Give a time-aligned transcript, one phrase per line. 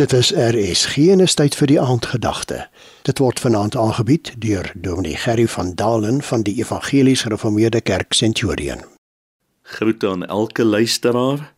[0.00, 2.62] Dit is RSG en is tyd vir die aandgedagte.
[3.04, 8.80] Dit word vanaand aangebied deur Dominee Gerry van Dalen van die Evangelies Gereformeerde Kerk Centurion.
[9.76, 11.50] Groete aan elke luisteraar.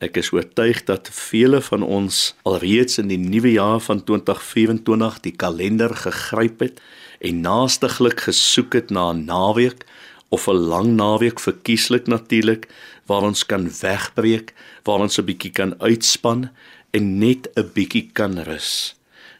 [0.00, 5.36] Ek is oortuig dat vele van ons alreeds in die nuwe jaar van 2024 die
[5.36, 6.80] kalender gegryp het
[7.20, 9.84] en naastiglik gesoek het na 'n naweek
[10.32, 12.72] of 'n lang naweek verkieslik natuurlik
[13.06, 16.48] waar ons kan wegbreek, waar ons 'n bietjie kan uitspan
[16.96, 18.94] en net 'n bietjie kan rus.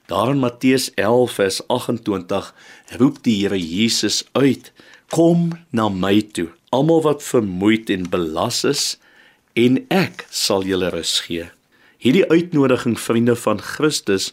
[0.06, 2.54] Daar in Matteus 11 vers 28
[2.98, 4.72] roep die Here Jesus uit:
[5.08, 8.98] "Kom na my toe, almal wat vermoeid en belas is,
[9.52, 11.46] en ek sal julle rus gee."
[12.02, 14.32] Hierdie uitnodiging vriende van Christus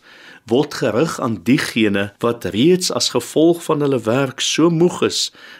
[0.49, 5.19] word gerig aan diegene wat reeds as gevolg van hulle werk so moeg is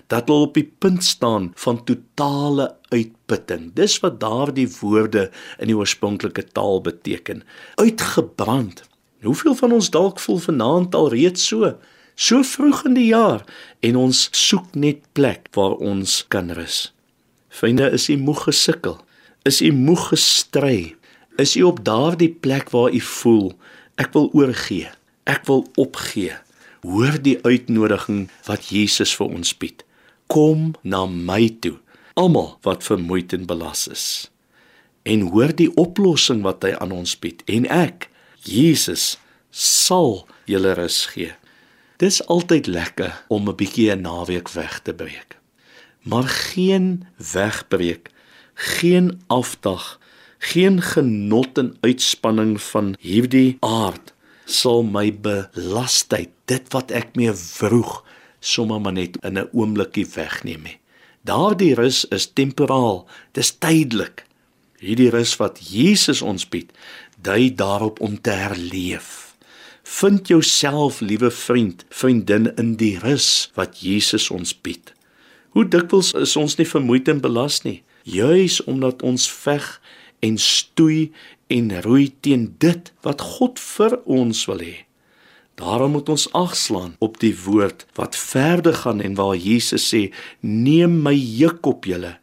[0.09, 3.69] dat hulle op die punt staan van totale uitputting.
[3.77, 5.27] Dis wat daardie woorde
[5.61, 7.43] in die oorspronklike taal beteken.
[7.77, 8.81] Uitgebrand.
[9.21, 11.75] Hoeveel van ons dalk voel vanaand al reeds so?
[12.17, 13.45] So vroeg in die jaar
[13.85, 16.87] en ons soek net plek waar ons kan rus.
[17.53, 18.97] Vriende, is u moeg gesukkel?
[19.45, 20.97] Is u moeg gestry?
[21.39, 23.53] Is u op daardie plek waar u voel
[23.99, 24.87] Ek wil oorgee.
[25.27, 26.37] Ek wil opgee.
[26.87, 29.83] Hoor die uitnodiging wat Jesus vir ons bied.
[30.31, 31.75] Kom na my toe,
[32.15, 34.05] almal wat vermoeid en belas is.
[35.03, 37.43] En hoor die oplossing wat hy aan ons bied.
[37.51, 38.07] En ek,
[38.47, 39.17] Jesus,
[39.51, 41.33] sal julle rus gee.
[41.99, 45.35] Dis altyd lekker om 'n bietjie 'n naweek weg te breek.
[46.07, 48.11] Maar geen wegbreek,
[48.55, 49.99] geen afdag
[50.39, 54.13] geen genot en uitspanning van hierdie aard
[54.49, 57.99] sal my belastheid dit wat ek mee vroeg
[58.39, 60.79] sommer maar net in 'n oombliekie wegneem nie.
[61.21, 63.07] Daardie rus is temporaal.
[63.31, 64.23] Dis tydelik.
[64.79, 66.71] Hierdie rus wat Jesus ons bied
[67.21, 69.35] dui daarop om te herleef.
[69.83, 74.93] Vind jouself liewe vriend vriendin in die rus wat Jesus ons bied.
[75.49, 77.83] Hoe dikwels is ons nie vermoeid en belas nie.
[78.03, 79.81] Juis omdat ons veg
[80.25, 81.09] en stoei
[81.47, 84.75] en roei teen dit wat God vir ons wil hê.
[85.59, 91.01] Daarom moet ons agslaan op die woord wat verder gaan en waar Jesus sê: "Neem
[91.03, 92.17] my juk op julle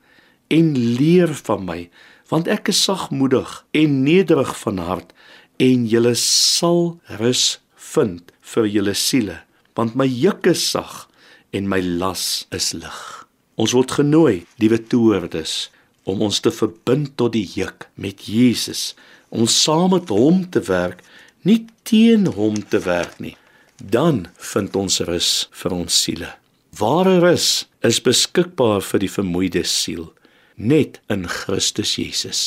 [0.49, 1.91] en leer van my,
[2.29, 5.13] want ek is sagmoedig en nederig van hart,
[5.59, 9.43] en julle sal rus vind vir julle siele,
[9.75, 11.09] want my juk is sag
[11.53, 13.27] en my las is lig."
[13.57, 15.71] Ons word genooi, liewe toehoorders,
[16.07, 18.95] om ons te verbind tot die juk met Jesus,
[19.29, 21.03] om saam met hom te werk,
[21.43, 23.35] nie teen hom te werk nie.
[23.77, 26.31] Dan vind ons rus vir ons siele.
[26.79, 30.13] Ware rus is beskikbaar vir die vermoeide siel,
[30.57, 32.45] net in Christus Jesus.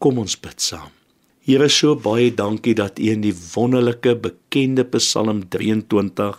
[0.00, 0.90] Kom ons bid saam.
[1.44, 6.36] Here, so baie dankie dat U in die wonderlike bekende Psalm 23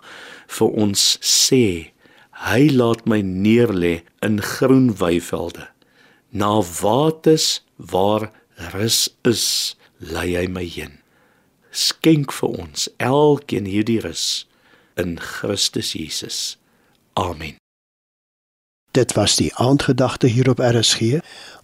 [0.57, 1.91] vir ons sê:
[2.47, 5.67] Hy laat my neerlê in groen weivelde
[6.31, 8.31] na waters waar
[8.71, 10.99] rus is, lei hy my heen.
[11.71, 14.45] Skenk vir ons elkeen hierdie rus
[14.99, 16.57] in Christus Jesus.
[17.19, 17.57] Amen.
[18.91, 21.21] Dit was die aandgedagte hier op RSG,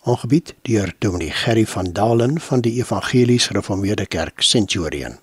[0.08, 5.20] aangebied deur Dominee Gerry van Dalen van die Evangelies Gereformeerde Kerk Centurion.